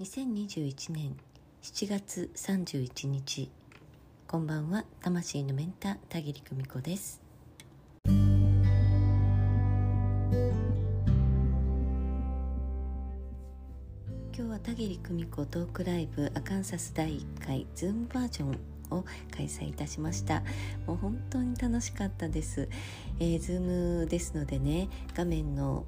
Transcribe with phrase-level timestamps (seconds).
[0.00, 1.16] 2021年
[1.60, 3.50] 7月31日
[4.28, 4.84] こんばんは。
[5.02, 7.20] 魂のメンター田切久美子です。
[8.04, 8.14] 今
[14.36, 18.56] 日は田切久美子トークライブアカンサス第1回ズームバージョン
[18.96, 19.04] を
[19.36, 20.44] 開催いたしました。
[20.86, 22.68] もう本当に楽しかったです、
[23.18, 23.60] えー、ズー
[24.00, 25.86] ムですのでね画面の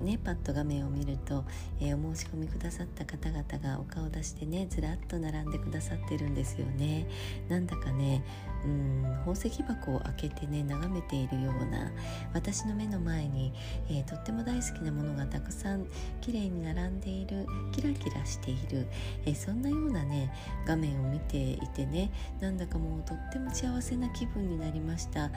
[0.00, 1.44] ねパッと画面を見ると、
[1.80, 7.06] えー、お申し込みくださった方々がお顔出してねずらっと並んでくださってるんですよね。
[7.48, 8.24] なんだかね
[8.64, 11.90] うん宝石箱を開けてね眺めているような
[12.34, 13.52] 私の目の前に、
[13.88, 15.86] えー、とっても大好きなものがたくさん
[16.20, 18.86] 綺麗に並んでいるキラキラしている、
[19.24, 20.32] えー、そんなようなね
[20.66, 25.30] 画面を見ていてねなんだかもうとっても幸せな気分になりました。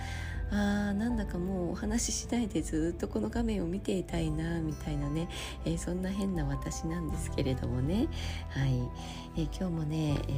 [0.52, 5.27] あーなんだかもうお話ししないでずっとこの画面を見ていたいなみたいなね、
[5.66, 8.07] えー、そんな変な私なんですけれどもね。
[8.49, 8.89] はい、
[9.35, 10.31] えー、今日もね、え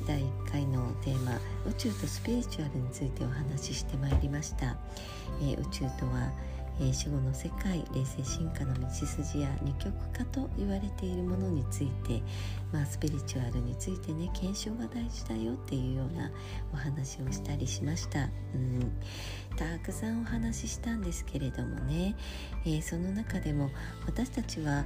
[0.00, 4.76] ー、第1回のテーマ「宇宙とスピリチュアル」についてお話ししてまいりました、
[5.42, 6.32] え宇宙とは
[6.82, 12.22] え、死後の世界冷静進化の道筋や二極化と言われているものについて、
[12.72, 16.30] まあ、スピリチュアルについてね検証が大事だよっていうような
[16.72, 18.92] お話をしたりしました、うん、
[19.56, 22.16] たくさんお話ししたんですけれどもね、
[22.64, 23.70] えー、その中でも
[24.06, 24.84] 私たちは、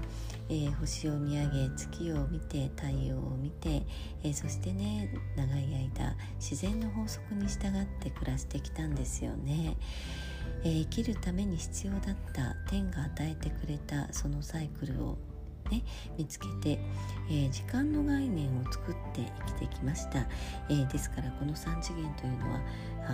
[0.49, 3.83] えー、星を見上げ月を見て太陽を見て、
[4.23, 9.77] えそしてね長い間自然の法則に従って暮らしてきたんですよね。
[10.65, 15.19] えー、生きるために必要だった天が与えてくれたそのサイクルを
[15.71, 15.83] ね、
[16.19, 16.79] 見つけて、
[17.31, 20.27] えー、時間の概念を作って生きてきました、
[20.69, 22.61] えー、ですからこの3次元というのは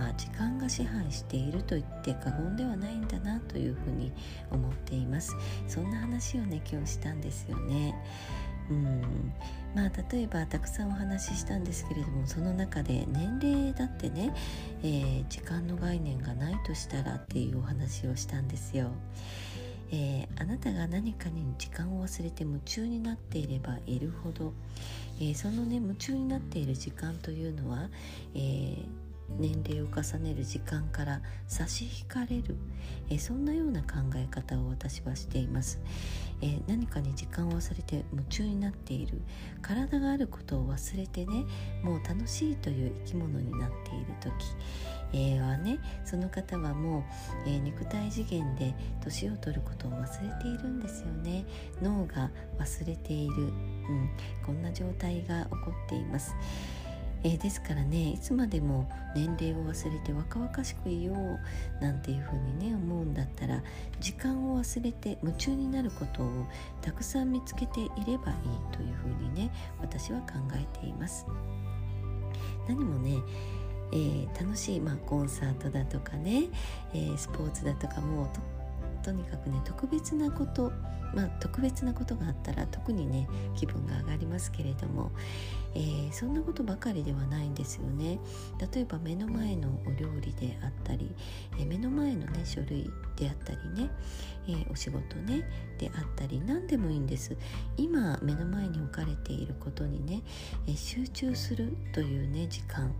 [0.09, 4.11] あ時間が支配していると言って過言ではないんだなというふうに
[4.49, 5.35] 思っています。
[5.67, 7.95] そんな話をね今日したんですよね。
[8.69, 9.33] うん。
[9.75, 14.33] まあ例えばたくさんお話ししたんですけれどもその中で年齢だってね、
[14.83, 18.91] えー、時間の概念がないとしたらっていうお話をしたんですよ。
[19.93, 24.53] えー、あなたが何かに時間を忘れて夢中になっていればいるほど、
[25.19, 27.89] えー、そのね夢中になっている時間というのは、
[28.33, 29.00] えー
[29.39, 32.55] 年齢を重ねる時間から差し引かれる、
[33.09, 35.79] えそんなような考え方を私はしています、
[36.41, 39.21] え何かに時間を忘れて夢中になっている。
[39.61, 41.45] 体があることを忘れてね
[41.83, 44.33] もう楽しいという生き物になっている時、
[45.13, 47.03] えー、はねその方はもう、
[47.45, 51.45] えー、肉体次元で年を取ることを忘れているんですよね。
[51.81, 54.09] 脳が忘れている、うん、
[54.45, 56.35] こんな状態が起こっています。
[57.23, 63.61] えー、ですからねいつまでも年齢を忘れて若々しくいようなんていうふうにね思うんだったら
[63.99, 66.47] 時間を忘れて夢中になることを
[66.81, 71.25] たくさん見つけていればいいというふうにね私は考えています。
[72.67, 73.17] 何もね
[73.93, 76.45] えー、楽しい、まあ、コンサートだとかね、
[76.93, 78.39] えー、スポーツだとかもと
[79.01, 80.71] とにかくね特別なこと
[81.13, 85.11] まあ特別なことがあったら特にね気分が上がりますけれども、
[85.73, 88.19] えー、そんなことばかりではないんですよね。
[88.73, 91.13] 例えば目の前のお料理であったり、
[91.59, 93.89] えー、目の前のね書類であったりね、
[94.47, 95.43] えー、お仕事ね
[95.77, 97.35] であったり何でもいいんです。
[97.77, 100.21] 今目の前に置かれていることにね、
[100.67, 102.93] え集中するというね時間。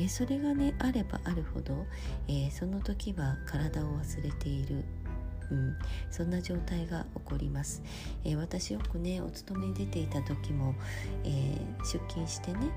[0.00, 1.86] えそれがねあればあるほど、
[2.28, 4.84] えその時は体を忘れている。
[5.50, 5.76] うん、
[6.10, 7.82] そんな状態が起こります、
[8.24, 10.74] えー、私よくねお勤めに出ていた時も、
[11.24, 12.70] えー、出勤してね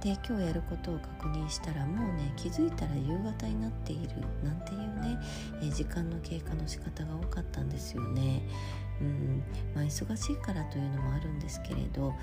[0.00, 4.08] で今日やることを確認したらもうね気づいたら夕方になっている
[4.42, 5.18] なんていうね、
[5.62, 8.42] えー、時間の経過の仕方が多かったんですよね。
[9.00, 9.42] うん。
[9.74, 12.14] まあ、忙しいからというのもあるんですけれど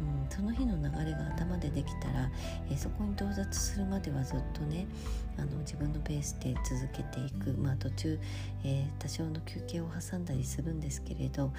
[0.00, 2.30] うん、その日の流れが頭でできたら、
[2.70, 4.86] えー、そこに到達するまではずっとね
[5.36, 8.18] あの自分のペースで続けていく、まあ、途中、
[8.64, 11.52] えー、多少の休憩を挟んだりするんですけれど、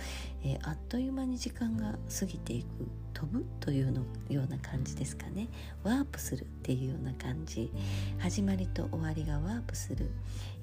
[0.43, 2.67] えー、あっという間に時間が過ぎていく。
[3.15, 5.47] 飛ぶというのような感じですかね。
[5.83, 7.71] ワープするっていうような感じ。
[8.19, 10.11] 始まりと終わりがワープする、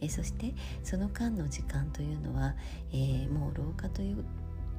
[0.03, 0.55] えそして
[0.85, 2.55] その間の時間というのは、
[2.93, 4.23] えもう老化という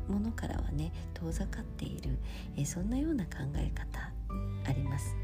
[0.08, 2.18] ものからはね遠ざかっている、
[2.56, 4.12] えー、そんなような考え方
[4.66, 5.16] あります、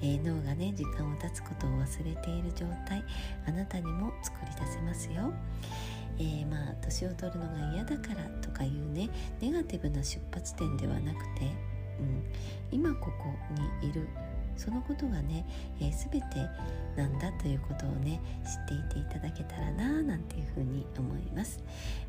[0.00, 3.04] えー、脳がね時間を経つことを忘れている状態
[3.46, 5.32] あなたにも作り出せますよ。
[6.18, 9.08] えー、まあ年を取るのが嫌だからとかいうね
[9.40, 11.46] ネガティブな出発点ではなくて、
[11.98, 12.22] うん、
[12.70, 13.12] 今ここ
[13.80, 14.06] にいる
[14.56, 15.46] そのことがね、
[15.80, 16.48] えー、全て
[16.96, 21.62] なんだということをね知っていていただけたらななんていうふうに思います。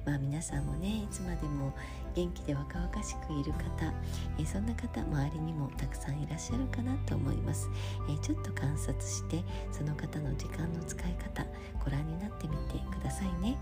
[0.06, 1.74] まあ皆さんもねいつまでも
[2.14, 3.94] 元気で若々しくいる方、
[4.38, 7.70] えー、そんな方周りにもたくさんいらっしゃるかなと思います、
[8.10, 9.42] えー、ちょっと観察して
[9.72, 11.46] その方の時間の使い方
[11.84, 13.58] ご覧になってみてくださいね。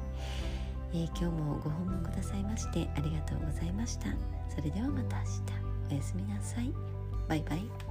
[0.93, 4.07] え、今日もご訪問くださいましてありがとうございました。
[4.53, 5.31] それではまた明日。
[5.91, 6.71] おやすみなさい。
[7.27, 7.90] バイバイ。